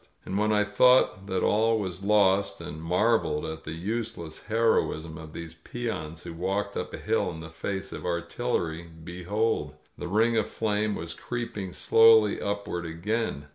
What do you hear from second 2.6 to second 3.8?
marveled at the